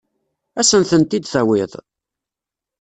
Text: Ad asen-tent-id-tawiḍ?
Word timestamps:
Ad 0.59 0.63
asen-tent-id-tawiḍ? 0.65 1.71